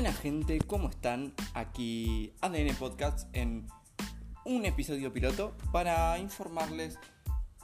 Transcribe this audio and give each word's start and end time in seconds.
Buena 0.00 0.16
gente, 0.16 0.58
¿cómo 0.60 0.88
están? 0.88 1.34
Aquí 1.52 2.32
ADN 2.40 2.74
Podcast 2.76 3.28
en 3.34 3.66
un 4.46 4.64
episodio 4.64 5.12
piloto 5.12 5.54
para 5.72 6.18
informarles 6.18 6.98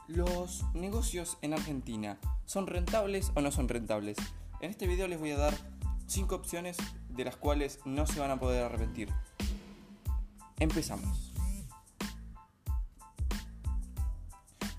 los 0.06 0.62
negocios 0.74 1.38
en 1.40 1.54
Argentina. 1.54 2.18
¿Son 2.44 2.66
rentables 2.66 3.32
o 3.36 3.40
no 3.40 3.50
son 3.50 3.70
rentables? 3.70 4.18
En 4.60 4.68
este 4.68 4.86
video 4.86 5.08
les 5.08 5.18
voy 5.18 5.30
a 5.30 5.38
dar 5.38 5.54
5 6.08 6.34
opciones 6.34 6.76
de 7.08 7.24
las 7.24 7.36
cuales 7.36 7.80
no 7.86 8.06
se 8.06 8.20
van 8.20 8.32
a 8.32 8.38
poder 8.38 8.64
arrepentir. 8.64 9.08
Empezamos. 10.58 11.32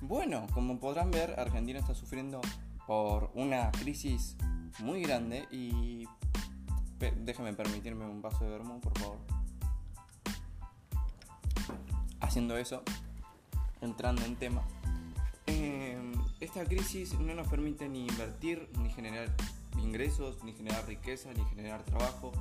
Bueno, 0.01 0.45
como 0.53 0.79
podrán 0.79 1.09
ver, 1.09 1.39
Argentina 1.39 1.79
está 1.79 1.95
sufriendo 1.95 2.39
por 2.85 3.31
una 3.33 3.71
crisis 3.71 4.37
muy 4.77 5.01
grande 5.01 5.47
y 5.51 6.05
déjenme 6.99 7.53
permitirme 7.53 8.05
un 8.05 8.21
vaso 8.21 8.43
de 8.43 8.49
vermú, 8.49 8.79
por 8.79 8.97
favor. 8.99 9.17
Haciendo 12.19 12.57
eso, 12.57 12.83
entrando 13.81 14.23
en 14.25 14.35
tema, 14.35 14.63
em, 15.45 16.13
esta 16.39 16.65
crisis 16.65 17.13
no 17.19 17.33
nos 17.35 17.47
permite 17.47 17.87
ni 17.87 18.07
invertir, 18.07 18.69
ni 18.79 18.89
generar 18.89 19.33
ingresos, 19.81 20.43
ni 20.43 20.53
generar 20.53 20.85
riqueza, 20.87 21.31
ni 21.33 21.43
generar 21.45 21.83
trabajo. 21.83 22.31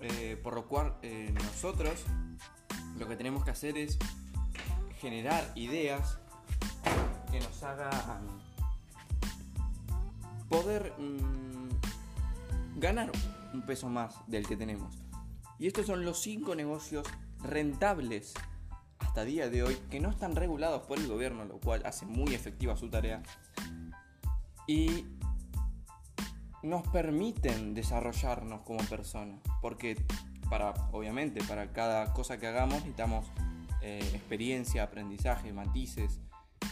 Eh, 0.00 0.38
por 0.42 0.54
lo 0.54 0.66
cual 0.66 0.94
eh, 1.02 1.32
nosotros 1.32 2.04
lo 2.98 3.08
que 3.08 3.16
tenemos 3.16 3.44
que 3.44 3.50
hacer 3.50 3.78
es 3.78 3.98
generar 5.00 5.50
ideas 5.54 6.18
que 7.30 7.40
nos 7.40 7.62
hagan 7.62 8.26
poder 10.48 10.92
mm, 10.98 12.78
ganar 12.78 13.10
un 13.56 13.62
peso 13.66 13.88
más 13.88 14.14
del 14.26 14.46
que 14.46 14.56
tenemos. 14.56 14.96
Y 15.58 15.66
estos 15.66 15.86
son 15.86 16.04
los 16.04 16.20
cinco 16.20 16.54
negocios 16.54 17.06
rentables 17.42 18.34
hasta 18.98 19.24
día 19.24 19.48
de 19.48 19.62
hoy 19.62 19.76
que 19.90 20.00
no 20.00 20.10
están 20.10 20.36
regulados 20.36 20.82
por 20.82 20.98
el 20.98 21.08
gobierno, 21.08 21.44
lo 21.44 21.58
cual 21.58 21.82
hace 21.86 22.06
muy 22.06 22.34
efectiva 22.34 22.76
su 22.76 22.90
tarea. 22.90 23.22
Y 24.66 25.06
nos 26.62 26.86
permiten 26.88 27.74
desarrollarnos 27.74 28.62
como 28.62 28.84
personas. 28.84 29.40
Porque 29.62 30.04
para, 30.50 30.70
obviamente, 30.92 31.42
para 31.44 31.72
cada 31.72 32.12
cosa 32.12 32.38
que 32.38 32.46
hagamos 32.46 32.76
necesitamos 32.76 33.26
eh, 33.80 34.00
experiencia, 34.14 34.82
aprendizaje, 34.82 35.52
matices, 35.52 36.20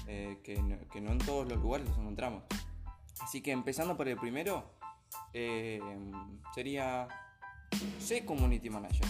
eh, 0.07 0.39
que, 0.43 0.55
que 0.93 1.01
no 1.01 1.13
en 1.13 1.19
todos 1.19 1.49
los 1.49 1.59
lugares 1.61 1.89
los 1.89 1.97
encontramos. 1.99 2.43
Así 3.21 3.41
que 3.41 3.53
empezando 3.53 3.97
por 3.97 4.09
el 4.09 4.19
primero, 4.19 4.75
eh, 5.33 5.81
sería 6.55 7.09
sé 7.99 8.25
community 8.25 8.71
manager. 8.71 9.07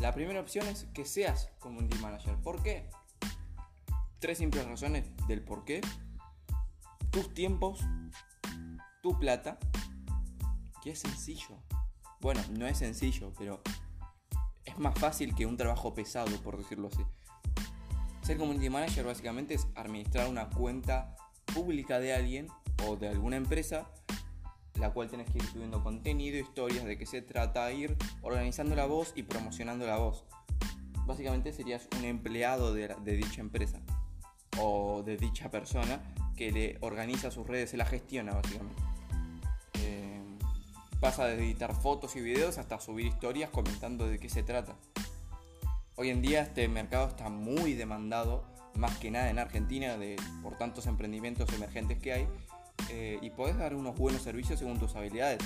La 0.00 0.12
primera 0.12 0.40
opción 0.40 0.66
es 0.66 0.84
que 0.94 1.04
seas 1.04 1.50
community 1.58 1.98
manager. 1.98 2.36
¿Por 2.36 2.62
qué? 2.62 2.90
Tres 4.18 4.38
simples 4.38 4.66
razones 4.66 5.04
del 5.26 5.42
por 5.42 5.64
qué. 5.64 5.80
Tus 7.10 7.32
tiempos, 7.34 7.80
tu 9.02 9.18
plata, 9.18 9.58
que 10.82 10.92
es 10.92 11.00
sencillo. 11.00 11.62
Bueno, 12.20 12.40
no 12.50 12.66
es 12.66 12.78
sencillo, 12.78 13.32
pero 13.38 13.60
es 14.64 14.78
más 14.78 14.98
fácil 14.98 15.34
que 15.34 15.46
un 15.46 15.56
trabajo 15.56 15.94
pesado, 15.94 16.36
por 16.42 16.56
decirlo 16.56 16.88
así. 16.88 17.04
Ser 18.22 18.38
community 18.38 18.70
manager 18.70 19.04
básicamente 19.04 19.54
es 19.54 19.66
administrar 19.74 20.28
una 20.28 20.48
cuenta 20.48 21.16
pública 21.52 21.98
de 21.98 22.14
alguien 22.14 22.48
o 22.86 22.96
de 22.96 23.08
alguna 23.08 23.36
empresa, 23.36 23.90
la 24.78 24.90
cual 24.90 25.08
tenés 25.08 25.30
que 25.30 25.38
ir 25.38 25.44
subiendo 25.44 25.82
contenido, 25.82 26.38
historias 26.38 26.84
de 26.84 26.96
qué 26.96 27.06
se 27.06 27.22
trata, 27.22 27.70
ir 27.72 27.96
organizando 28.22 28.74
la 28.74 28.86
voz 28.86 29.12
y 29.14 29.22
promocionando 29.22 29.86
la 29.86 29.98
voz. 29.98 30.24
Básicamente 31.06 31.52
serías 31.52 31.88
un 31.98 32.04
empleado 32.04 32.72
de, 32.72 32.88
dicha 33.04 33.40
empresa 33.40 33.80
o 34.58 35.02
de 35.02 35.16
dicha 35.16 35.50
persona 35.50 36.00
que 36.36 36.52
le 36.52 36.78
organiza 36.80 37.30
sus 37.30 37.46
redes, 37.46 37.70
se 37.70 37.76
la 37.76 37.84
gestiona 37.84 38.32
básicamente. 38.32 38.82
Eh, 39.74 40.20
pasa 41.00 41.26
de 41.26 41.34
editar 41.34 41.74
fotos 41.74 42.16
y 42.16 42.20
videos 42.20 42.58
hasta 42.58 42.80
subir 42.80 43.06
historias 43.06 43.50
comentando 43.50 44.06
de 44.06 44.18
qué 44.18 44.28
se 44.28 44.42
trata. 44.42 44.76
Hoy 45.96 46.08
en 46.08 46.22
día 46.22 46.42
este 46.42 46.66
mercado 46.68 47.08
está 47.08 47.28
muy 47.28 47.74
demandado, 47.74 48.44
más 48.74 48.96
que 48.96 49.10
nada 49.10 49.28
en 49.28 49.38
Argentina, 49.38 49.98
de, 49.98 50.16
por 50.42 50.56
tantos 50.56 50.86
emprendimientos 50.86 51.52
emergentes 51.52 51.98
que 51.98 52.12
hay, 52.14 52.28
eh, 52.90 53.18
y 53.22 53.30
podés 53.30 53.56
dar 53.56 53.74
unos 53.74 53.96
buenos 53.96 54.22
servicios 54.22 54.58
según 54.58 54.78
tus 54.78 54.94
habilidades. 54.96 55.40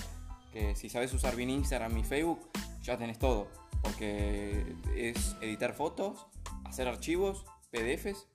Que 0.52 0.74
si 0.74 0.88
sabes 0.88 1.12
usar 1.12 1.36
bien 1.36 1.50
Instagram 1.50 1.96
y 1.98 2.04
Facebook, 2.04 2.40
ya 2.82 2.96
tenés 2.96 3.18
todo. 3.18 3.48
Porque 3.82 4.76
es 4.96 5.36
editar 5.40 5.74
fotos, 5.74 6.26
hacer 6.64 6.88
archivos, 6.88 7.44
PDFs, 7.70 8.26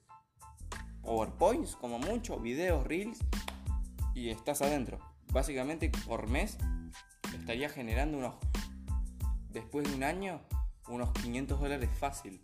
PowerPoints 1.02 1.76
como 1.76 2.00
mucho, 2.00 2.40
videos, 2.40 2.86
reels 2.86 3.20
y 4.14 4.30
estás 4.30 4.62
adentro. 4.62 5.00
Básicamente 5.32 5.90
por 6.06 6.30
mes 6.30 6.58
estaría 7.34 7.70
generando 7.70 8.18
unos, 8.18 8.36
después 9.50 9.88
de 9.90 9.96
un 9.96 10.04
año, 10.04 10.42
unos 10.88 11.12
500 11.14 11.60
dólares 11.60 11.90
fácil. 12.00 12.42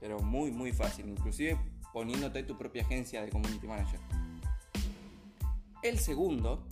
Pero 0.00 0.20
muy, 0.20 0.50
muy 0.50 0.72
fácil. 0.72 1.08
Inclusive 1.08 1.58
poniéndote 1.92 2.42
tu 2.44 2.56
propia 2.56 2.82
agencia 2.82 3.22
de 3.22 3.30
community 3.30 3.66
manager. 3.66 4.00
El 5.82 5.98
segundo, 5.98 6.66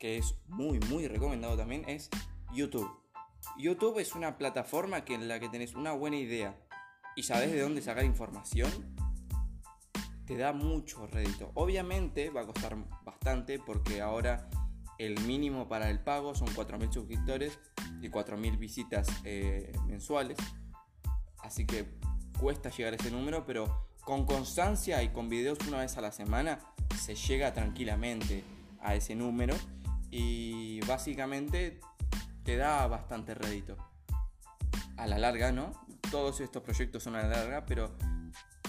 que 0.00 0.18
es 0.18 0.36
muy 0.48 0.80
muy 0.80 1.06
recomendado 1.06 1.56
también, 1.56 1.88
es 1.88 2.10
YouTube. 2.52 2.90
YouTube 3.56 3.98
es 3.98 4.14
una 4.14 4.36
plataforma 4.36 5.04
que 5.04 5.14
en 5.14 5.28
la 5.28 5.38
que 5.38 5.48
tenés 5.48 5.74
una 5.74 5.92
buena 5.92 6.16
idea 6.16 6.58
y 7.14 7.22
sabes 7.22 7.52
de 7.52 7.60
dónde 7.60 7.82
sacar 7.82 8.04
información, 8.04 8.70
te 10.26 10.36
da 10.36 10.52
mucho 10.52 11.06
rédito. 11.06 11.52
Obviamente 11.54 12.30
va 12.30 12.42
a 12.42 12.46
costar 12.46 12.76
bastante 13.04 13.58
porque 13.58 14.00
ahora 14.00 14.48
el 14.98 15.20
mínimo 15.20 15.68
para 15.68 15.90
el 15.90 16.00
pago 16.00 16.34
son 16.34 16.48
4.000 16.48 16.92
suscriptores 16.92 17.58
y 18.00 18.08
4.000 18.08 18.58
visitas 18.58 19.08
eh, 19.24 19.72
mensuales. 19.86 20.38
Así 21.38 21.66
que 21.66 21.98
cuesta 22.40 22.70
llegar 22.70 22.94
a 22.94 22.96
ese 22.96 23.10
número, 23.10 23.44
pero 23.46 23.86
con 24.04 24.26
constancia 24.26 25.02
y 25.02 25.08
con 25.08 25.28
videos 25.28 25.58
una 25.66 25.78
vez 25.78 25.96
a 25.96 26.00
la 26.00 26.12
semana 26.12 26.60
se 27.00 27.14
llega 27.14 27.52
tranquilamente 27.52 28.44
a 28.80 28.94
ese 28.94 29.14
número 29.14 29.54
y 30.10 30.80
básicamente 30.86 31.80
te 32.44 32.56
da 32.56 32.86
bastante 32.86 33.34
rédito. 33.34 33.76
A 34.96 35.06
la 35.06 35.18
larga, 35.18 35.50
¿no? 35.50 35.72
Todos 36.10 36.40
estos 36.40 36.62
proyectos 36.62 37.02
son 37.02 37.16
a 37.16 37.22
la 37.22 37.28
larga, 37.28 37.66
pero 37.66 37.96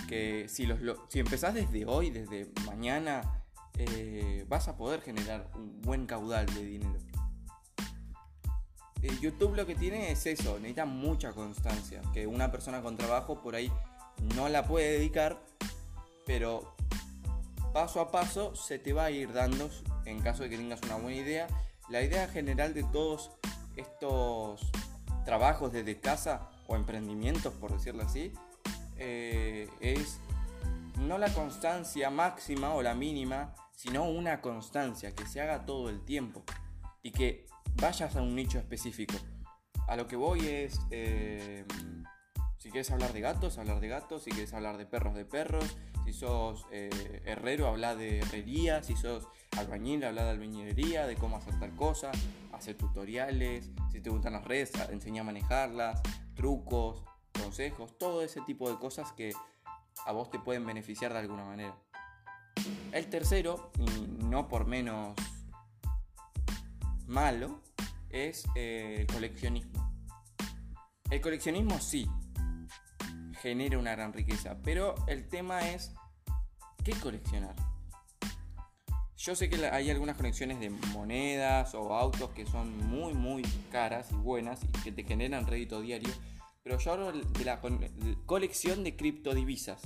que 0.07 0.47
si, 0.49 0.65
los, 0.65 0.79
si 1.09 1.19
empezás 1.19 1.53
desde 1.53 1.85
hoy, 1.85 2.09
desde 2.09 2.51
mañana, 2.65 3.43
eh, 3.77 4.45
vas 4.47 4.67
a 4.67 4.77
poder 4.77 5.01
generar 5.01 5.51
un 5.55 5.81
buen 5.81 6.07
caudal 6.07 6.45
de 6.47 6.63
dinero. 6.63 6.97
Eh, 9.01 9.11
YouTube 9.21 9.55
lo 9.55 9.67
que 9.67 9.75
tiene 9.75 10.11
es 10.11 10.25
eso, 10.25 10.55
necesita 10.55 10.85
mucha 10.85 11.33
constancia, 11.33 12.01
que 12.13 12.25
una 12.25 12.51
persona 12.51 12.81
con 12.81 12.97
trabajo 12.97 13.41
por 13.41 13.55
ahí 13.55 13.71
no 14.35 14.49
la 14.49 14.65
puede 14.65 14.93
dedicar, 14.93 15.41
pero 16.25 16.75
paso 17.73 17.99
a 17.99 18.11
paso 18.11 18.55
se 18.55 18.79
te 18.79 18.93
va 18.93 19.05
a 19.05 19.11
ir 19.11 19.33
dando 19.33 19.69
en 20.05 20.21
caso 20.21 20.43
de 20.43 20.49
que 20.49 20.57
tengas 20.57 20.81
una 20.83 20.95
buena 20.95 21.17
idea. 21.17 21.47
La 21.89 22.01
idea 22.01 22.27
general 22.27 22.73
de 22.73 22.83
todos 22.83 23.31
estos 23.75 24.61
trabajos 25.25 25.71
desde 25.71 25.99
casa 25.99 26.49
o 26.67 26.75
emprendimientos, 26.75 27.53
por 27.53 27.71
decirlo 27.71 28.03
así, 28.03 28.31
eh, 28.97 29.67
es 29.81 30.19
no 30.99 31.17
la 31.17 31.33
constancia 31.33 32.09
máxima 32.09 32.73
o 32.73 32.81
la 32.81 32.95
mínima, 32.95 33.53
sino 33.75 34.05
una 34.05 34.41
constancia 34.41 35.13
que 35.13 35.25
se 35.25 35.41
haga 35.41 35.65
todo 35.65 35.89
el 35.89 36.03
tiempo 36.05 36.43
y 37.03 37.11
que 37.11 37.45
vayas 37.75 38.15
a 38.15 38.21
un 38.21 38.35
nicho 38.35 38.57
específico. 38.57 39.15
A 39.87 39.95
lo 39.95 40.07
que 40.07 40.15
voy 40.15 40.47
es, 40.47 40.79
eh, 40.89 41.65
si 42.65 42.71
quieres 42.71 42.89
hablar 42.89 43.13
de 43.13 43.21
gatos, 43.21 43.59
hablar 43.59 43.79
de 43.79 43.87
gatos, 43.87 44.23
si 44.23 44.31
quieres 44.31 44.51
hablar 44.55 44.77
de 44.77 44.87
perros, 44.87 45.13
de 45.13 45.23
perros, 45.23 45.77
si 46.03 46.13
sos 46.13 46.65
eh, 46.71 47.21
herrero, 47.23 47.67
habla 47.67 47.95
de 47.95 48.17
herrería. 48.17 48.81
Si 48.81 48.95
sos 48.95 49.27
albañil, 49.55 50.03
habla 50.03 50.23
de 50.23 50.31
albañilería, 50.31 51.05
de 51.05 51.15
cómo 51.15 51.37
hacer 51.37 51.59
tal 51.59 51.75
cosa, 51.75 52.09
hacer 52.53 52.75
tutoriales. 52.75 53.69
Si 53.91 54.01
te 54.01 54.09
gustan 54.09 54.33
las 54.33 54.45
redes, 54.45 54.71
enseña 54.89 55.21
a 55.21 55.25
manejarlas, 55.25 56.01
trucos, 56.33 57.03
consejos, 57.39 57.99
todo 57.99 58.23
ese 58.23 58.41
tipo 58.41 58.67
de 58.67 58.79
cosas 58.79 59.11
que 59.11 59.31
a 60.03 60.11
vos 60.11 60.31
te 60.31 60.39
pueden 60.39 60.65
beneficiar 60.65 61.13
de 61.13 61.19
alguna 61.19 61.45
manera. 61.45 61.77
El 62.91 63.07
tercero, 63.11 63.69
y 63.77 64.23
no 64.25 64.47
por 64.47 64.65
menos 64.65 65.13
malo, 67.05 67.61
es 68.09 68.43
eh, 68.55 69.01
el 69.01 69.05
coleccionismo. 69.05 69.85
El 71.11 71.21
coleccionismo 71.21 71.79
sí, 71.79 72.09
genera 73.45 73.77
una 73.77 73.91
gran 73.91 74.11
riqueza. 74.11 74.57
Pero 74.63 74.95
el 75.05 75.27
tema 75.27 75.69
es, 75.69 75.93
¿qué 76.83 76.93
coleccionar? 76.93 77.55
Yo 79.17 79.35
sé 79.35 79.51
que 79.51 79.63
hay 79.67 79.91
algunas 79.91 80.17
conexiones 80.17 80.59
de 80.59 80.71
monedas 80.71 81.75
o 81.75 81.93
autos 81.93 82.31
que 82.31 82.47
son 82.47 82.75
muy 82.87 83.13
muy 83.13 83.43
caras 83.71 84.11
y 84.11 84.15
buenas 84.15 84.63
y 84.63 84.81
que 84.81 84.91
te 84.91 85.03
generan 85.03 85.45
rédito 85.45 85.79
diario, 85.79 86.09
pero 86.63 86.79
yo 86.79 86.91
hablo 86.91 87.11
de 87.11 87.45
la 87.45 87.61
colección 88.25 88.83
de 88.83 88.95
criptodivisas. 88.95 89.79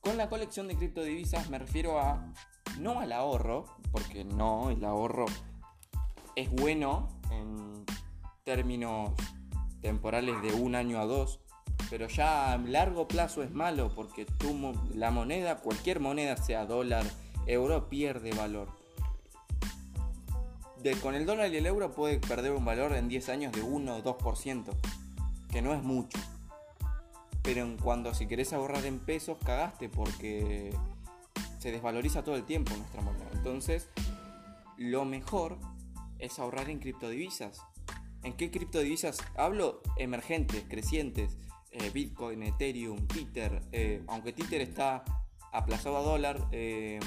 Con 0.00 0.16
la 0.16 0.30
colección 0.30 0.66
de 0.66 0.76
criptodivisas 0.76 1.50
me 1.50 1.58
refiero 1.58 2.00
a 2.00 2.32
no 2.78 3.00
al 3.00 3.12
ahorro, 3.12 3.66
porque 3.92 4.24
no, 4.24 4.70
el 4.70 4.82
ahorro 4.82 5.26
es 6.36 6.50
bueno 6.50 7.08
en 7.30 7.84
términos 8.44 9.12
temporales 9.82 10.40
de 10.40 10.54
un 10.54 10.74
año 10.74 10.98
a 10.98 11.04
dos, 11.04 11.43
pero 11.94 12.08
ya 12.08 12.52
a 12.52 12.58
largo 12.58 13.06
plazo 13.06 13.44
es 13.44 13.52
malo 13.52 13.92
porque 13.94 14.24
tu, 14.26 14.74
la 14.96 15.12
moneda, 15.12 15.58
cualquier 15.58 16.00
moneda, 16.00 16.36
sea 16.36 16.66
dólar, 16.66 17.04
euro, 17.46 17.88
pierde 17.88 18.32
valor. 18.32 18.66
Con 21.00 21.14
el 21.14 21.24
dólar 21.24 21.52
y 21.52 21.58
el 21.58 21.66
euro 21.66 21.92
puede 21.92 22.18
perder 22.18 22.50
un 22.50 22.64
valor 22.64 22.94
en 22.94 23.06
10 23.06 23.28
años 23.28 23.52
de 23.52 23.62
1 23.62 23.94
o 23.94 24.02
2%, 24.02 24.74
que 25.52 25.62
no 25.62 25.72
es 25.72 25.84
mucho. 25.84 26.18
Pero 27.44 27.60
en 27.60 27.76
cuando 27.76 28.12
si 28.12 28.26
querés 28.26 28.52
ahorrar 28.52 28.84
en 28.86 28.98
pesos, 28.98 29.38
cagaste 29.44 29.88
porque 29.88 30.74
se 31.60 31.70
desvaloriza 31.70 32.24
todo 32.24 32.34
el 32.34 32.42
tiempo 32.42 32.76
nuestra 32.76 33.02
moneda. 33.02 33.30
Entonces, 33.34 33.88
lo 34.78 35.04
mejor 35.04 35.58
es 36.18 36.40
ahorrar 36.40 36.70
en 36.70 36.80
criptodivisas. 36.80 37.60
¿En 38.24 38.32
qué 38.32 38.50
criptodivisas 38.50 39.18
hablo? 39.36 39.80
Emergentes, 39.96 40.64
crecientes. 40.68 41.36
Eh, 41.74 41.90
Bitcoin, 41.90 42.40
Ethereum, 42.44 43.04
Tether. 43.08 43.60
Eh, 43.72 44.04
aunque 44.06 44.32
Tether 44.32 44.60
está 44.60 45.04
aplazado 45.52 45.96
a 45.96 46.02
dólar, 46.02 46.48
eh, 46.52 47.00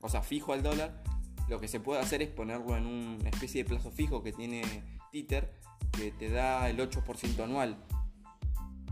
o 0.00 0.08
sea, 0.08 0.22
fijo 0.22 0.52
al 0.52 0.62
dólar, 0.62 1.02
lo 1.48 1.60
que 1.60 1.66
se 1.66 1.80
puede 1.80 2.00
hacer 2.00 2.22
es 2.22 2.28
ponerlo 2.28 2.76
en 2.76 2.86
una 2.86 3.28
especie 3.28 3.64
de 3.64 3.68
plazo 3.68 3.90
fijo 3.90 4.22
que 4.22 4.32
tiene 4.32 4.62
Tether, 5.10 5.52
que 5.90 6.12
te 6.12 6.28
da 6.30 6.70
el 6.70 6.78
8% 6.78 7.42
anual. 7.42 7.76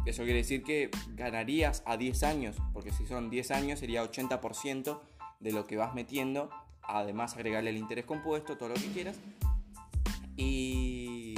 Eso 0.05 0.25
quiere 0.25 0.39
decir 0.39 0.65
que 0.65 0.91
ganarías 1.15 1.85
a 1.87 1.97
10 1.97 2.25
años, 2.25 2.57
porque 2.73 2.91
si 2.91 3.07
son 3.07 3.31
10 3.31 3.53
años 3.53 3.79
sería 3.79 4.03
80% 4.03 5.01
de 5.39 5.53
lo 5.53 5.69
que 5.69 5.77
vas 5.77 5.95
metiendo, 5.95 6.51
además 6.83 7.35
agregarle 7.35 7.71
el 7.71 7.77
interés 7.77 8.07
compuesto, 8.07 8.57
todo 8.57 8.71
lo 8.71 8.75
que 8.75 8.91
quieras. 8.93 9.21
Y, 10.37 11.32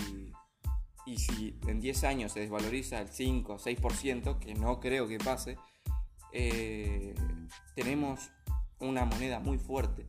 y 1.07 1.19
si 1.19 1.59
en 1.67 1.81
10 1.81 2.05
años 2.05 2.33
se 2.33 2.41
desvaloriza 2.41 3.01
el 3.01 3.09
5 3.09 3.55
o 3.55 3.59
6%, 3.59 4.39
que 4.39 4.55
no 4.55 4.81
creo 4.81 5.07
que 5.07 5.19
pase, 5.19 5.59
eh, 6.33 7.15
tenemos 7.75 8.31
una 8.81 9.05
moneda 9.05 9.41
muy 9.41 9.59
fuerte. 9.59 10.07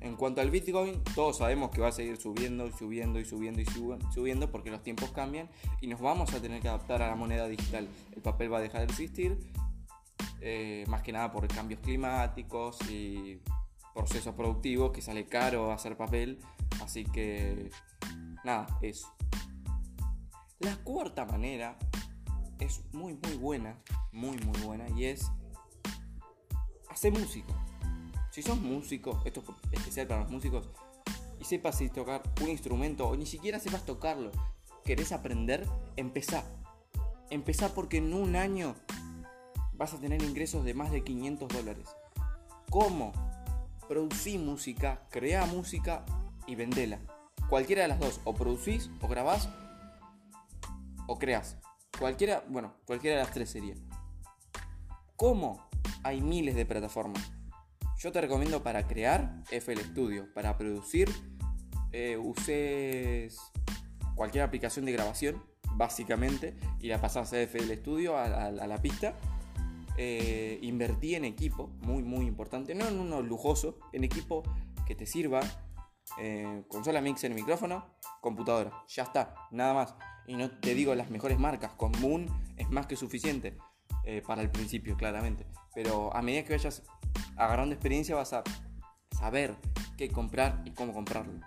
En 0.00 0.14
cuanto 0.14 0.40
al 0.40 0.50
Bitcoin, 0.50 1.02
todos 1.14 1.38
sabemos 1.38 1.70
que 1.70 1.80
va 1.80 1.88
a 1.88 1.92
seguir 1.92 2.16
subiendo 2.18 2.66
y 2.66 2.72
subiendo 2.72 3.18
y 3.18 3.24
subiendo 3.24 3.60
y 3.60 3.66
subiendo 4.14 4.50
porque 4.50 4.70
los 4.70 4.82
tiempos 4.82 5.10
cambian 5.10 5.48
y 5.80 5.88
nos 5.88 6.00
vamos 6.00 6.32
a 6.34 6.40
tener 6.40 6.62
que 6.62 6.68
adaptar 6.68 7.02
a 7.02 7.08
la 7.08 7.16
moneda 7.16 7.48
digital. 7.48 7.88
El 8.14 8.22
papel 8.22 8.52
va 8.52 8.58
a 8.58 8.60
dejar 8.60 8.86
de 8.86 8.92
existir, 8.92 9.38
eh, 10.40 10.84
más 10.86 11.02
que 11.02 11.10
nada 11.10 11.32
por 11.32 11.48
cambios 11.48 11.80
climáticos 11.80 12.78
y 12.88 13.40
procesos 13.92 14.34
productivos 14.36 14.92
que 14.92 15.02
sale 15.02 15.26
caro 15.26 15.72
hacer 15.72 15.96
papel. 15.96 16.38
Así 16.80 17.04
que, 17.04 17.70
nada, 18.44 18.66
eso. 18.80 19.12
La 20.60 20.76
cuarta 20.76 21.24
manera 21.24 21.78
es 22.58 22.82
muy, 22.92 23.14
muy 23.14 23.36
buena, 23.36 23.78
muy, 24.10 24.36
muy 24.38 24.60
buena 24.60 24.88
y 24.90 25.04
es 25.04 25.30
hacer 26.88 27.12
música. 27.12 27.54
Si 28.32 28.42
sos 28.42 28.60
músico, 28.60 29.22
esto 29.24 29.44
es 29.70 29.78
especial 29.78 30.08
para 30.08 30.22
los 30.22 30.32
músicos, 30.32 30.68
y 31.38 31.44
sepas 31.44 31.78
si 31.78 31.88
tocar 31.88 32.22
un 32.42 32.48
instrumento 32.48 33.06
o 33.06 33.16
ni 33.16 33.24
siquiera 33.24 33.60
sepas 33.60 33.86
tocarlo, 33.86 34.32
querés 34.84 35.12
aprender, 35.12 35.64
empezá. 35.96 36.44
Empezá 37.30 37.72
porque 37.72 37.98
en 37.98 38.12
un 38.12 38.34
año 38.34 38.74
vas 39.74 39.94
a 39.94 40.00
tener 40.00 40.22
ingresos 40.22 40.64
de 40.64 40.74
más 40.74 40.90
de 40.90 41.04
500 41.04 41.48
dólares. 41.48 41.88
¿Cómo? 42.68 43.12
Producí 43.86 44.38
música, 44.38 45.06
crea 45.10 45.46
música 45.46 46.04
y 46.48 46.56
vendela. 46.56 46.98
Cualquiera 47.48 47.82
de 47.82 47.88
las 47.88 48.00
dos, 48.00 48.20
o 48.24 48.34
producís, 48.34 48.90
o 49.00 49.06
grabás, 49.06 49.48
o 51.08 51.18
creas. 51.18 51.58
Cualquiera, 51.98 52.44
bueno, 52.48 52.74
cualquiera 52.86 53.16
de 53.16 53.22
las 53.24 53.32
tres 53.32 53.50
sería. 53.50 53.74
¿Cómo? 55.16 55.68
Hay 56.04 56.20
miles 56.20 56.54
de 56.54 56.64
plataformas. 56.64 57.32
Yo 57.98 58.12
te 58.12 58.20
recomiendo 58.20 58.62
para 58.62 58.86
crear 58.86 59.42
FL 59.50 59.80
Studio, 59.80 60.32
para 60.32 60.56
producir 60.56 61.10
eh, 61.90 62.16
uses 62.16 63.36
cualquier 64.14 64.44
aplicación 64.44 64.84
de 64.84 64.92
grabación, 64.92 65.42
básicamente, 65.72 66.56
y 66.78 66.88
la 66.88 67.00
pasas 67.00 67.32
a 67.32 67.40
FL 67.40 67.74
Studio 67.78 68.16
a, 68.16 68.50
la 68.50 68.80
pista. 68.80 69.14
Eh, 69.96 70.60
invertí 70.62 71.16
en 71.16 71.24
equipo, 71.24 71.70
muy 71.80 72.04
muy 72.04 72.26
importante, 72.26 72.72
no 72.76 72.86
en 72.86 73.00
uno 73.00 73.20
lujoso, 73.20 73.80
en 73.92 74.04
equipo 74.04 74.44
que 74.86 74.94
te 74.94 75.06
sirva, 75.06 75.40
eh, 76.18 76.62
consola 76.68 77.00
mixer, 77.00 77.32
micrófono, 77.34 77.84
computadora, 78.20 78.84
ya 78.88 79.04
está, 79.04 79.34
nada 79.50 79.74
más. 79.74 79.94
Y 80.26 80.36
no 80.36 80.50
te 80.50 80.74
digo 80.74 80.94
las 80.94 81.10
mejores 81.10 81.38
marcas, 81.38 81.72
con 81.74 81.92
Moon 82.00 82.26
es 82.56 82.68
más 82.70 82.86
que 82.86 82.96
suficiente 82.96 83.56
para 84.26 84.40
el 84.40 84.50
principio, 84.50 84.96
claramente. 84.96 85.44
Pero 85.74 86.14
a 86.16 86.22
medida 86.22 86.42
que 86.42 86.54
vayas 86.54 86.82
agarrando 87.36 87.74
experiencia 87.74 88.16
vas 88.16 88.32
a 88.32 88.42
saber 89.18 89.54
qué 89.98 90.08
comprar 90.08 90.62
y 90.64 90.70
cómo 90.70 90.92
comprarlo. 90.94 91.40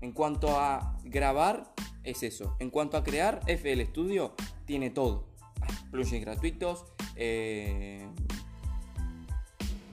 En 0.00 0.12
cuanto 0.12 0.58
a 0.58 0.96
grabar, 1.04 1.72
es 2.04 2.22
eso. 2.22 2.56
En 2.58 2.70
cuanto 2.70 2.96
a 2.96 3.04
crear, 3.04 3.40
FL 3.46 3.84
Studio 3.86 4.34
tiene 4.64 4.90
todo. 4.90 5.28
Plugins 5.90 6.24
gratuitos. 6.24 6.84
Eh, 7.16 8.08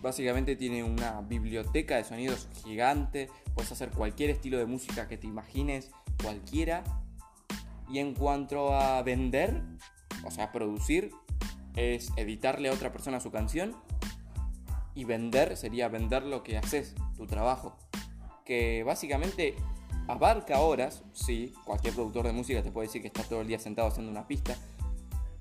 básicamente 0.05 0.55
tiene 0.55 0.83
una 0.83 1.21
biblioteca 1.21 1.97
de 1.97 2.03
sonidos 2.03 2.47
gigante. 2.63 3.27
Puedes 3.55 3.71
hacer 3.71 3.89
cualquier 3.89 4.29
estilo 4.29 4.57
de 4.57 4.67
música 4.67 5.07
que 5.07 5.17
te 5.17 5.25
imagines, 5.27 5.91
cualquiera. 6.21 6.83
Y 7.89 7.99
en 7.99 8.13
cuanto 8.13 8.73
a 8.73 9.01
vender, 9.01 9.61
o 10.23 10.31
sea, 10.31 10.51
producir, 10.51 11.11
es 11.75 12.11
editarle 12.17 12.69
a 12.69 12.73
otra 12.73 12.91
persona 12.91 13.19
su 13.19 13.31
canción 13.31 13.75
y 14.93 15.03
vender 15.03 15.57
sería 15.57 15.89
vender 15.89 16.23
lo 16.23 16.43
que 16.43 16.57
haces, 16.57 16.95
tu 17.17 17.25
trabajo. 17.25 17.75
Que 18.45 18.83
básicamente 18.83 19.55
abarca 20.07 20.61
horas, 20.61 21.03
sí, 21.13 21.51
cualquier 21.65 21.95
productor 21.95 22.27
de 22.27 22.31
música 22.31 22.61
te 22.61 22.71
puede 22.71 22.87
decir 22.87 23.01
que 23.01 23.07
está 23.07 23.23
todo 23.23 23.41
el 23.41 23.47
día 23.47 23.57
sentado 23.57 23.87
haciendo 23.87 24.11
una 24.11 24.27
pista, 24.27 24.55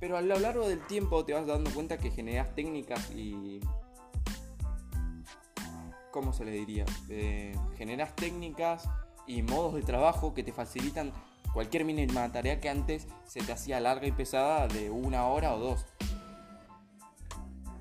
pero 0.01 0.17
a 0.17 0.23
lo 0.23 0.39
largo 0.39 0.67
del 0.67 0.85
tiempo 0.87 1.23
te 1.25 1.35
vas 1.35 1.47
dando 1.47 1.71
cuenta 1.71 1.99
que 1.99 2.11
generas 2.11 2.55
técnicas 2.55 3.11
y... 3.11 3.61
¿Cómo 6.15 6.33
se 6.33 6.45
le 6.45 6.53
diría? 6.53 6.87
Eh, 7.09 7.59
generas 7.77 8.15
técnicas 8.15 8.89
y 9.27 9.43
modos 9.43 9.75
de 9.75 9.83
trabajo 9.83 10.33
que 10.33 10.45
te 10.45 10.53
facilitan 10.53 11.13
cualquier 11.53 11.85
mínima 11.85 12.31
tarea 12.31 12.61
que 12.61 12.69
antes 12.69 13.09
se 13.27 13.41
te 13.41 13.51
hacía 13.51 13.81
larga 13.81 14.07
y 14.07 14.13
pesada 14.13 14.69
de 14.69 14.91
una 14.91 15.27
hora 15.27 15.53
o 15.55 15.59
dos 15.59 15.87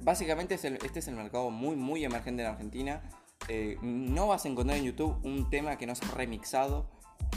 básicamente 0.03 0.55
este 0.55 0.99
es 0.99 1.07
el 1.07 1.15
mercado 1.15 1.49
muy, 1.49 1.75
muy 1.75 2.03
emergente 2.03 2.43
en 2.43 2.49
Argentina. 2.49 3.01
Eh, 3.47 3.77
no 3.81 4.27
vas 4.27 4.45
a 4.45 4.49
encontrar 4.49 4.77
en 4.77 4.85
YouTube 4.85 5.17
un 5.23 5.49
tema 5.49 5.77
que 5.77 5.85
no 5.85 5.95
sea 5.95 6.09
remixado 6.11 6.89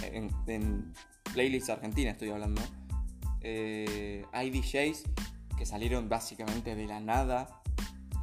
en, 0.02 0.30
en 0.46 0.92
playlists 1.32 1.70
argentinas, 1.70 2.14
estoy 2.14 2.30
hablando. 2.30 2.62
Eh, 3.40 4.24
hay 4.32 4.50
DJs 4.50 5.04
que 5.56 5.66
salieron 5.66 6.08
básicamente 6.08 6.74
de 6.74 6.86
la 6.86 7.00
nada. 7.00 7.62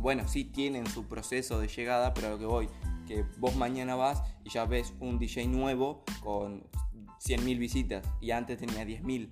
Bueno, 0.04 0.28
sí 0.28 0.44
tienen 0.44 0.86
su 0.86 1.06
proceso 1.06 1.62
de 1.62 1.70
llegada, 1.70 2.14
pero 2.14 2.28
a 2.28 2.30
lo 2.32 2.38
que 2.38 2.46
voy, 2.46 2.68
que 3.08 3.24
vos 3.38 3.56
mañana 3.56 3.96
vas 3.96 4.22
y 4.44 4.50
ya 4.50 4.66
ves 4.66 4.94
un 5.00 5.18
DJ 5.18 5.48
nuevo 5.48 6.04
con 6.22 6.64
100.000 7.26 7.58
visitas 7.58 8.06
y 8.20 8.32
antes 8.32 8.58
tenía 8.58 8.84
10.000. 8.84 9.30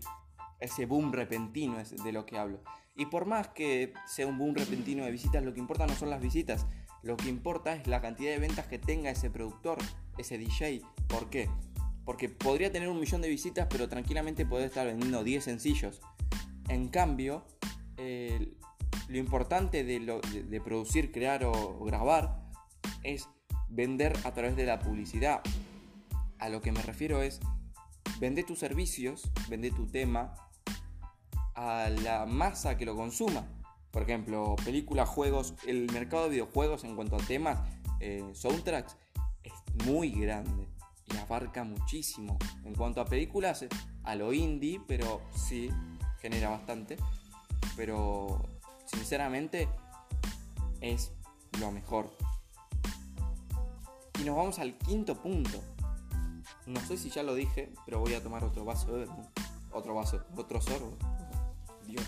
Ese 0.61 0.85
boom 0.85 1.11
repentino 1.11 1.77
es 1.77 2.01
de 2.01 2.13
lo 2.13 2.25
que 2.25 2.37
hablo. 2.37 2.63
Y 2.95 3.07
por 3.07 3.25
más 3.25 3.49
que 3.49 3.93
sea 4.07 4.27
un 4.27 4.37
boom 4.37 4.55
repentino 4.55 5.03
de 5.03 5.11
visitas, 5.11 5.43
lo 5.43 5.53
que 5.53 5.59
importa 5.59 5.85
no 5.87 5.93
son 5.93 6.09
las 6.09 6.21
visitas, 6.21 6.65
lo 7.03 7.17
que 7.17 7.27
importa 7.27 7.75
es 7.75 7.85
la 7.87 7.99
cantidad 7.99 8.31
de 8.31 8.39
ventas 8.39 8.67
que 8.67 8.79
tenga 8.79 9.11
ese 9.11 9.29
productor, 9.29 9.77
ese 10.17 10.37
DJ. 10.37 10.83
¿Por 11.09 11.29
qué? 11.29 11.49
Porque 12.05 12.29
podría 12.29 12.71
tener 12.71 12.87
un 12.87 12.97
millón 13.01 13.21
de 13.21 13.27
visitas, 13.27 13.67
pero 13.69 13.89
tranquilamente 13.89 14.45
puede 14.45 14.67
estar 14.67 14.87
vendiendo 14.87 15.21
10 15.21 15.43
sencillos. 15.43 15.99
En 16.69 16.87
cambio, 16.87 17.45
lo 19.11 19.17
importante 19.17 19.83
de, 19.83 20.61
producir, 20.63 21.11
crear 21.11 21.43
o, 21.43 21.83
grabar 21.83 22.41
es 23.03 23.27
vender 23.67 24.17
a 24.23 24.33
través 24.33 24.55
de 24.55 24.65
la 24.65 24.79
publicidad. 24.79 25.41
A 26.39 26.47
lo 26.47 26.61
que 26.61 26.71
me 26.71 26.81
refiero 26.81 27.21
es, 27.21 27.41
vende 28.21 28.43
tus 28.43 28.59
servicios, 28.59 29.29
vende 29.49 29.69
tu 29.71 29.85
tema, 29.85 30.33
a 31.55 31.89
la 31.89 32.25
masa 32.25 32.77
que 32.77 32.85
lo 32.85 32.95
consuma. 32.95 33.45
Por 33.91 34.03
ejemplo, 34.03 34.55
películas, 34.63 35.09
juegos, 35.09 35.55
el 35.67 35.91
mercado 35.91 36.23
de 36.23 36.29
videojuegos 36.29 36.85
en 36.85 36.95
cuanto 36.95 37.17
a 37.17 37.19
temas, 37.19 37.59
eh, 37.99 38.23
soundtracks, 38.33 38.95
es 39.43 39.53
muy 39.85 40.11
grande 40.11 40.69
y 41.13 41.17
abarca 41.17 41.65
muchísimo. 41.65 42.37
En 42.63 42.75
cuanto 42.75 43.01
a 43.01 43.05
películas, 43.05 43.65
a 44.03 44.15
lo 44.15 44.31
indie, 44.31 44.79
pero 44.87 45.21
sí, 45.35 45.69
genera 46.21 46.49
bastante. 46.49 46.95
Pero 47.75 48.60
sinceramente 48.91 49.67
es 50.81 51.11
lo 51.59 51.71
mejor. 51.71 52.11
Y 54.19 54.23
nos 54.23 54.35
vamos 54.35 54.59
al 54.59 54.77
quinto 54.77 55.21
punto. 55.21 55.61
No 56.65 56.79
sé 56.81 56.97
si 56.97 57.09
ya 57.09 57.23
lo 57.23 57.33
dije, 57.33 57.73
pero 57.85 57.99
voy 57.99 58.13
a 58.13 58.21
tomar 58.21 58.43
otro 58.43 58.63
vaso 58.65 58.95
de 58.95 59.07
otro 59.71 59.95
vaso, 59.95 60.23
otro 60.35 60.61
sorbo. 60.61 60.97
Dios. 61.87 62.05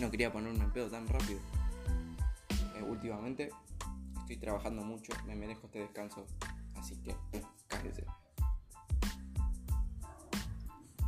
No 0.00 0.10
quería 0.10 0.32
ponerme 0.32 0.64
en 0.64 0.72
pedo 0.72 0.88
tan 0.88 1.06
rápido. 1.06 1.40
Eh, 2.76 2.82
últimamente 2.82 3.50
estoy 4.20 4.36
trabajando 4.36 4.82
mucho, 4.82 5.12
me 5.26 5.34
merezco 5.34 5.66
este 5.66 5.80
descanso. 5.80 6.26
Así 6.76 6.96
que, 6.96 7.14
cállese. 7.68 8.04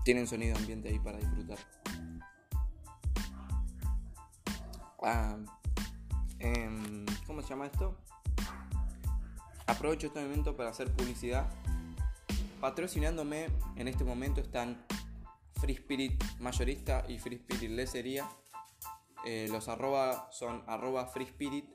Tienen 0.04 0.26
sonido 0.26 0.56
ambiente 0.56 0.88
ahí 0.88 0.98
para 0.98 1.18
disfrutar. 1.18 1.58
Ah, 5.06 5.36
em, 6.38 7.04
¿Cómo 7.26 7.42
se 7.42 7.48
llama 7.48 7.66
esto? 7.66 7.94
Aprovecho 9.66 10.06
este 10.06 10.22
momento 10.22 10.56
para 10.56 10.70
hacer 10.70 10.90
publicidad. 10.90 11.46
Patrocinándome 12.58 13.48
en 13.76 13.86
este 13.88 14.02
momento 14.02 14.40
están 14.40 14.82
Free 15.60 15.74
Spirit 15.74 16.24
Mayorista 16.40 17.04
y 17.06 17.18
Free 17.18 17.36
Spirit 17.36 17.70
Lesería. 17.72 18.26
Eh, 19.26 19.46
los 19.50 19.68
arroba 19.68 20.30
son 20.32 20.64
arroba 20.66 21.06
Free 21.08 21.26
Spirit 21.26 21.66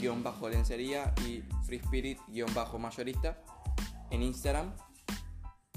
guion 0.00 0.24
bajo 0.24 0.48
lencería 0.48 1.14
y 1.24 1.44
Free 1.66 1.78
Spirit 1.78 2.18
guion 2.26 2.52
bajo 2.52 2.80
mayorista 2.80 3.40
en 4.10 4.22
Instagram. 4.24 4.74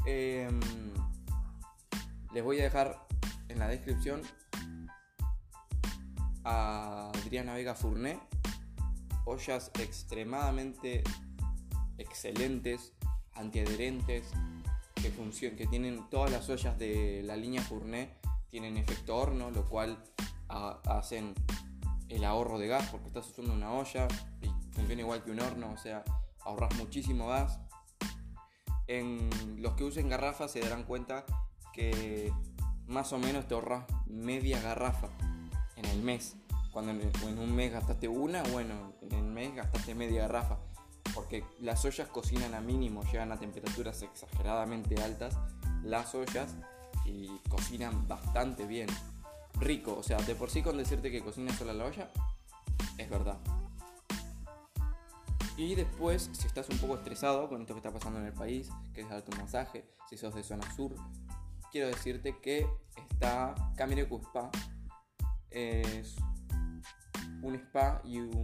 Em, 0.07 0.59
les 2.33 2.43
voy 2.43 2.59
a 2.61 2.63
dejar 2.63 3.05
en 3.47 3.59
la 3.59 3.67
descripción 3.67 4.23
a 6.43 7.11
Adriana 7.13 7.53
Vega 7.53 7.75
Fourné 7.75 8.19
ollas 9.25 9.71
extremadamente 9.79 11.03
excelentes, 11.97 12.93
antiadherentes, 13.33 14.31
que, 14.95 15.55
que 15.55 15.67
tienen 15.67 16.09
todas 16.09 16.31
las 16.31 16.49
ollas 16.49 16.77
de 16.77 17.21
la 17.23 17.35
línea 17.35 17.61
Fourné, 17.61 18.15
tienen 18.49 18.77
efecto 18.77 19.15
horno, 19.15 19.51
lo 19.51 19.65
cual 19.65 20.03
hacen 20.47 21.33
el 22.09 22.25
ahorro 22.25 22.59
de 22.59 22.67
gas 22.67 22.89
porque 22.89 23.07
estás 23.07 23.29
usando 23.29 23.53
una 23.53 23.71
olla 23.71 24.07
y 24.41 24.47
funciona 24.73 25.01
igual 25.01 25.23
que 25.23 25.31
un 25.31 25.39
horno, 25.39 25.71
o 25.71 25.77
sea, 25.77 26.03
ahorras 26.41 26.75
muchísimo 26.75 27.27
gas. 27.27 27.59
En 28.87 29.29
los 29.61 29.73
que 29.75 29.85
usen 29.85 30.09
garrafas 30.09 30.51
se 30.51 30.59
darán 30.59 30.83
cuenta 30.83 31.25
que 31.73 32.33
más 32.87 33.13
o 33.13 33.19
menos 33.19 33.47
te 33.47 33.53
ahorras 33.53 33.85
media 34.07 34.59
garrafa 34.59 35.07
en 35.83 35.89
el 35.91 36.01
mes. 36.01 36.35
Cuando 36.71 36.91
en 36.91 37.39
un 37.39 37.53
mes 37.53 37.73
gastaste 37.73 38.07
una, 38.07 38.43
bueno, 38.43 38.93
en 39.01 39.11
el 39.11 39.23
mes 39.23 39.55
gastaste 39.55 39.93
media 39.93 40.21
garrafa. 40.21 40.57
Porque 41.13 41.43
las 41.59 41.83
ollas 41.83 42.07
cocinan 42.07 42.53
a 42.53 42.61
mínimo, 42.61 43.03
llegan 43.03 43.31
a 43.31 43.37
temperaturas 43.37 44.01
exageradamente 44.01 45.01
altas, 45.01 45.37
las 45.83 46.15
ollas, 46.15 46.55
y 47.05 47.27
cocinan 47.49 48.07
bastante 48.07 48.65
bien. 48.65 48.87
Rico, 49.59 49.95
o 49.97 50.03
sea, 50.03 50.17
de 50.17 50.35
por 50.35 50.49
sí 50.49 50.61
con 50.61 50.77
decirte 50.77 51.11
que 51.11 51.21
cocina 51.21 51.53
sola 51.53 51.73
la 51.73 51.85
olla, 51.85 52.09
es 52.97 53.09
verdad. 53.09 53.37
Y 55.57 55.75
después, 55.75 56.29
si 56.31 56.47
estás 56.47 56.69
un 56.69 56.77
poco 56.77 56.95
estresado 56.95 57.49
con 57.49 57.61
esto 57.61 57.73
que 57.73 57.79
está 57.79 57.91
pasando 57.91 58.19
en 58.19 58.25
el 58.25 58.33
país, 58.33 58.69
que 58.93 59.01
es 59.01 59.09
darte 59.09 59.31
un 59.31 59.41
masaje, 59.41 59.85
si 60.09 60.17
sos 60.17 60.33
de 60.33 60.43
zona 60.43 60.73
sur, 60.75 60.95
quiero 61.71 61.87
decirte 61.87 62.39
que 62.39 62.67
está 63.09 63.53
Camire 63.75 64.03
Spa. 64.03 64.49
Es 65.51 66.15
un 67.41 67.55
spa 67.55 68.01
y 68.03 68.19
un 68.19 68.43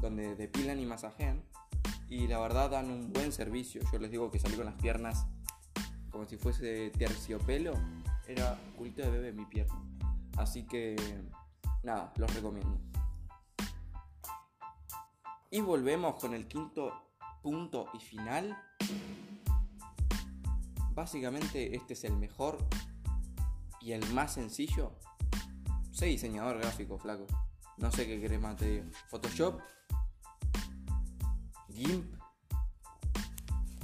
donde 0.00 0.34
depilan 0.34 0.80
y 0.80 0.86
masajean 0.86 1.42
y 2.08 2.26
la 2.26 2.38
verdad 2.40 2.70
dan 2.70 2.90
un 2.90 3.12
buen 3.12 3.32
servicio. 3.32 3.82
Yo 3.92 3.98
les 3.98 4.10
digo 4.10 4.30
que 4.30 4.38
salí 4.38 4.56
con 4.56 4.66
las 4.66 4.74
piernas 4.74 5.26
como 6.10 6.26
si 6.26 6.36
fuese 6.36 6.90
terciopelo, 6.90 7.72
era 8.26 8.58
culito 8.76 9.02
de 9.02 9.10
bebé 9.10 9.32
mi 9.32 9.46
pierna. 9.46 9.80
Así 10.36 10.66
que 10.66 10.96
nada, 11.82 12.12
los 12.16 12.34
recomiendo. 12.34 12.80
Y 15.50 15.60
volvemos 15.60 16.16
con 16.16 16.34
el 16.34 16.46
quinto 16.46 16.92
punto 17.42 17.86
y 17.94 18.00
final. 18.00 18.56
Básicamente 20.92 21.76
este 21.76 21.94
es 21.94 22.04
el 22.04 22.16
mejor 22.16 22.58
y 23.80 23.92
el 23.92 24.12
más 24.12 24.34
sencillo. 24.34 24.92
Soy 26.00 26.12
diseñador 26.12 26.56
gráfico, 26.56 26.96
flaco. 26.96 27.26
No 27.76 27.92
sé 27.92 28.06
qué 28.06 28.18
querés 28.18 28.40
más 28.40 28.56
te 28.56 28.64
digo. 28.64 28.84
Photoshop, 29.10 29.60
GIMP, 31.68 32.14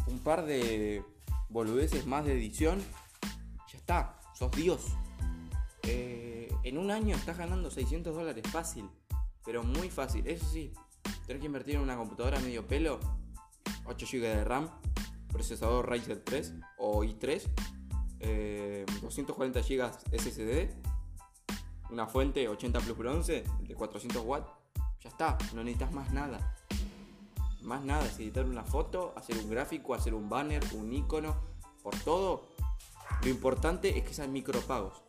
un 0.06 0.18
par 0.20 0.46
de 0.46 1.04
boludeces 1.50 2.06
más 2.06 2.24
de 2.24 2.32
edición. 2.32 2.82
Ya 3.70 3.76
está, 3.76 4.18
sos 4.34 4.50
Dios. 4.52 4.96
Eh, 5.82 6.50
en 6.62 6.78
un 6.78 6.90
año 6.90 7.14
estás 7.14 7.36
ganando 7.36 7.70
600 7.70 8.14
dólares 8.14 8.44
fácil, 8.50 8.88
pero 9.44 9.62
muy 9.62 9.90
fácil. 9.90 10.26
Eso 10.26 10.46
sí, 10.50 10.72
tenés 11.26 11.40
que 11.40 11.46
invertir 11.48 11.74
en 11.74 11.82
una 11.82 11.98
computadora 11.98 12.40
medio 12.40 12.66
pelo, 12.66 12.98
8 13.84 14.06
GB 14.10 14.20
de 14.22 14.44
RAM, 14.44 14.70
procesador 15.28 15.90
Ryzen 15.90 16.24
3 16.24 16.54
o 16.78 17.04
i3, 17.04 17.42
240 19.02 19.60
GB 19.60 20.18
SSD, 20.18 20.95
una 21.90 22.06
fuente 22.06 22.48
80 22.48 22.80
plus 22.80 22.96
bronce 22.96 23.44
de 23.60 23.74
400 23.74 24.22
watts. 24.24 24.50
Ya 25.02 25.10
está, 25.10 25.38
no 25.54 25.62
necesitas 25.62 25.92
más 25.92 26.12
nada. 26.12 26.56
Más 27.62 27.84
nada, 27.84 28.04
es 28.06 28.18
editar 28.18 28.44
una 28.44 28.64
foto, 28.64 29.12
hacer 29.16 29.36
un 29.38 29.50
gráfico, 29.50 29.94
hacer 29.94 30.14
un 30.14 30.28
banner, 30.28 30.62
un 30.74 30.92
icono, 30.92 31.36
por 31.82 31.96
todo. 32.00 32.48
Lo 33.22 33.28
importante 33.28 33.98
es 33.98 34.04
que 34.04 34.14
sean 34.14 34.32
micropagos. 34.32 35.02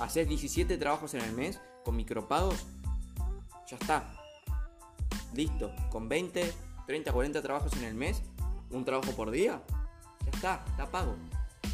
Haces 0.00 0.28
17 0.28 0.76
trabajos 0.78 1.14
en 1.14 1.20
el 1.22 1.32
mes 1.32 1.60
con 1.84 1.96
micropagos, 1.96 2.66
ya 3.68 3.76
está. 3.76 4.14
Listo, 5.34 5.70
con 5.90 6.08
20, 6.08 6.52
30, 6.86 7.12
40 7.12 7.42
trabajos 7.42 7.72
en 7.74 7.84
el 7.84 7.94
mes, 7.94 8.22
un 8.70 8.84
trabajo 8.84 9.12
por 9.12 9.30
día, 9.30 9.62
ya 10.24 10.30
está, 10.30 10.64
está 10.68 10.90
pago. 10.90 11.16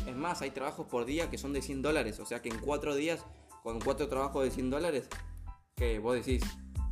Es 0.06 0.16
más, 0.16 0.42
hay 0.42 0.50
trabajos 0.50 0.86
por 0.86 1.04
día 1.04 1.30
que 1.30 1.38
son 1.38 1.52
de 1.52 1.62
100 1.62 1.82
dólares, 1.82 2.18
o 2.20 2.26
sea 2.26 2.40
que 2.40 2.48
en 2.48 2.58
4 2.58 2.94
días, 2.94 3.24
con 3.62 3.80
4 3.80 4.08
trabajos 4.08 4.44
de 4.44 4.50
100 4.50 4.70
dólares, 4.70 5.08
que 5.74 5.98
vos 5.98 6.14
decís, 6.14 6.42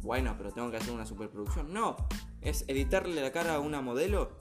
bueno, 0.02 0.34
pero 0.36 0.52
tengo 0.52 0.70
que 0.70 0.76
hacer 0.76 0.92
una 0.92 1.06
superproducción. 1.06 1.72
No, 1.72 1.96
es 2.40 2.64
editarle 2.68 3.20
la 3.20 3.32
cara 3.32 3.56
a 3.56 3.60
una 3.60 3.80
modelo, 3.80 4.38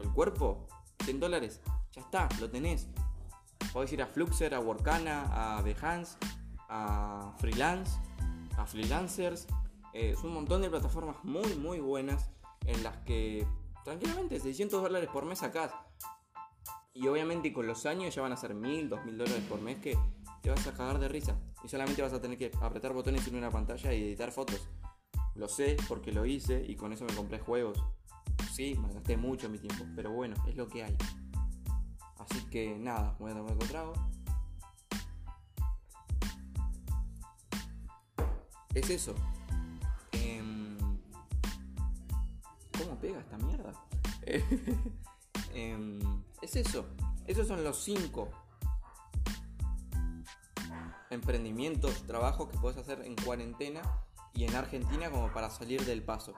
el 0.00 0.10
cuerpo, 0.10 0.66
100 1.04 1.20
dólares, 1.20 1.60
ya 1.92 2.00
está, 2.00 2.28
lo 2.40 2.50
tenés. 2.50 2.88
Podés 3.72 3.92
ir 3.92 4.02
a 4.02 4.06
Fluxer, 4.06 4.54
a 4.54 4.60
Workana, 4.60 5.56
a 5.56 5.62
Behance, 5.62 6.16
a 6.68 7.34
Freelance, 7.38 7.98
a 8.56 8.66
Freelancers. 8.66 9.46
Eh, 9.92 10.10
es 10.10 10.22
un 10.24 10.34
montón 10.34 10.62
de 10.62 10.70
plataformas 10.70 11.16
muy, 11.24 11.54
muy 11.56 11.80
buenas 11.80 12.30
en 12.66 12.82
las 12.82 12.96
que 12.98 13.46
tranquilamente 13.84 14.40
600 14.40 14.82
dólares 14.82 15.08
por 15.12 15.24
mes 15.24 15.40
sacás. 15.40 15.72
Y 16.92 17.06
obviamente 17.08 17.52
con 17.52 17.66
los 17.66 17.86
años 17.86 18.14
ya 18.14 18.22
van 18.22 18.32
a 18.32 18.36
ser 18.36 18.54
1000, 18.54 18.88
2000 18.88 19.18
dólares 19.18 19.44
por 19.48 19.60
mes 19.60 19.78
que 19.78 19.98
te 20.42 20.50
vas 20.50 20.66
a 20.66 20.72
cagar 20.72 20.98
de 20.98 21.08
risa. 21.08 21.36
Y 21.64 21.68
solamente 21.68 22.02
vas 22.02 22.12
a 22.12 22.20
tener 22.20 22.36
que 22.36 22.52
apretar 22.60 22.92
botones 22.92 23.26
en 23.26 23.36
una 23.36 23.50
pantalla 23.50 23.92
y 23.94 24.02
editar 24.02 24.30
fotos. 24.30 24.68
Lo 25.34 25.48
sé 25.48 25.78
porque 25.88 26.12
lo 26.12 26.26
hice 26.26 26.62
y 26.62 26.76
con 26.76 26.92
eso 26.92 27.06
me 27.06 27.14
compré 27.14 27.38
juegos. 27.38 27.82
Sí, 28.52 28.76
me 28.78 28.92
gasté 28.92 29.16
mucho 29.16 29.48
mi 29.48 29.58
tiempo, 29.58 29.84
pero 29.96 30.12
bueno, 30.12 30.36
es 30.46 30.56
lo 30.56 30.68
que 30.68 30.84
hay. 30.84 30.94
Así 32.18 32.44
que 32.50 32.78
nada, 32.78 33.16
voy 33.18 33.32
a 33.32 33.34
tomar 33.34 33.52
otro 33.54 33.68
trago. 33.68 33.92
Es 38.74 38.90
eso. 38.90 39.14
Em, 40.12 40.76
¿Cómo 42.78 42.98
pega 43.00 43.20
esta 43.20 43.38
mierda? 43.38 43.72
Em, 45.54 46.00
es 46.42 46.56
eso. 46.56 46.84
Esos 47.26 47.46
son 47.46 47.62
los 47.64 47.78
cinco 47.82 48.28
emprendimientos, 51.14 52.02
trabajos 52.06 52.48
que 52.48 52.58
puedes 52.58 52.78
hacer 52.78 53.02
en 53.04 53.16
cuarentena 53.16 53.82
y 54.34 54.44
en 54.44 54.54
Argentina 54.54 55.10
como 55.10 55.32
para 55.32 55.50
salir 55.50 55.84
del 55.84 56.02
paso. 56.02 56.34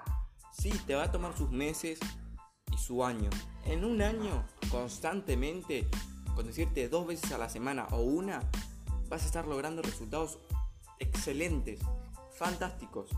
Sí, 0.53 0.71
te 0.87 0.95
va 0.95 1.05
a 1.05 1.13
tomar 1.13 1.37
sus 1.37 1.51
meses, 1.51 1.99
su 2.77 3.05
año. 3.05 3.31
En 3.65 3.85
un 3.85 4.03
año, 4.03 4.45
constantemente, 4.71 5.89
con 6.35 6.47
decirte 6.47 6.89
dos 6.89 7.07
veces 7.07 7.33
a 7.33 7.39
la 7.39 7.49
semana 7.49 7.87
o 7.91 8.01
una, 8.01 8.43
vas 9.09 9.23
a 9.23 9.27
estar 9.27 9.47
logrando 9.47 9.83
resultados 9.83 10.39
excelentes, 10.99 11.81
fantásticos. 12.37 13.11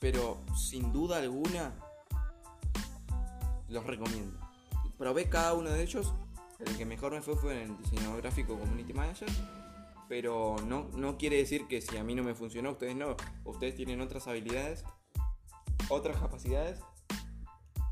Pero 0.00 0.38
sin 0.56 0.92
duda 0.92 1.18
alguna, 1.18 1.74
los 3.68 3.84
recomiendo. 3.86 4.38
Probé 4.98 5.28
cada 5.28 5.54
uno 5.54 5.70
de 5.70 5.82
ellos. 5.82 6.14
El 6.66 6.76
que 6.76 6.86
mejor 6.86 7.12
me 7.12 7.20
fue 7.20 7.36
fue 7.36 7.62
en 7.62 7.70
el 7.70 7.78
diseñador 7.78 8.22
gráfico 8.22 8.58
Community 8.58 8.92
Manager. 8.92 9.28
Pero 10.08 10.56
no, 10.66 10.88
no 10.96 11.16
quiere 11.16 11.36
decir 11.36 11.66
que 11.66 11.80
si 11.80 11.96
a 11.96 12.04
mí 12.04 12.14
no 12.14 12.22
me 12.22 12.34
funcionó, 12.34 12.72
ustedes 12.72 12.94
no. 12.94 13.16
Ustedes 13.44 13.74
tienen 13.74 14.00
otras 14.00 14.26
habilidades, 14.26 14.84
otras 15.88 16.18
capacidades, 16.18 16.80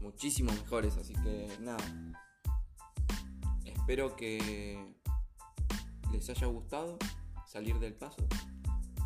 muchísimo 0.00 0.52
mejores. 0.52 0.96
Así 0.96 1.14
que 1.14 1.48
nada. 1.60 1.82
Espero 3.64 4.14
que 4.14 4.78
les 6.12 6.28
haya 6.30 6.46
gustado 6.46 6.98
salir 7.46 7.78
del 7.78 7.94
paso. 7.94 8.26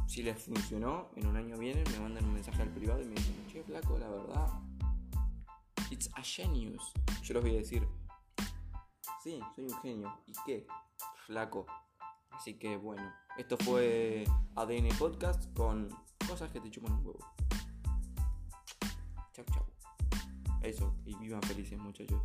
Si 0.07 0.23
les 0.23 0.43
funcionó, 0.43 1.11
en 1.17 1.27
un 1.27 1.37
año 1.37 1.59
vienen, 1.59 1.85
me 1.93 2.01
mandan 2.01 2.25
un 2.25 2.35
mensaje 2.35 2.63
al 2.63 2.71
privado 2.71 3.03
y 3.03 3.07
me 3.07 3.15
dicen, 3.15 3.47
che, 3.49 3.63
flaco, 3.63 3.99
la 3.99 4.09
verdad, 4.09 4.49
it's 5.91 6.09
a 6.15 6.23
genius. 6.23 6.93
Yo 7.23 7.35
les 7.35 7.43
voy 7.43 7.55
a 7.55 7.59
decir, 7.59 7.87
sí, 9.27 9.41
soy 9.57 9.65
un 9.65 9.83
genio. 9.83 10.21
¿Y 10.27 10.33
qué? 10.47 10.67
Flaco. 11.27 11.67
Así 12.31 12.55
que 12.55 12.77
bueno, 12.77 13.13
esto 13.37 13.57
fue 13.57 14.25
ADN 14.55 14.89
Podcast 14.99 15.53
con 15.55 15.89
cosas 16.29 16.53
que 16.53 16.61
te 16.61 16.71
chupan 16.71 16.93
un 16.93 17.07
huevo. 17.07 17.19
Chau, 19.33 19.45
chau. 19.53 19.65
Eso, 20.63 20.95
y 21.05 21.17
vivan 21.17 21.43
felices 21.43 21.79
muchachos. 21.79 22.23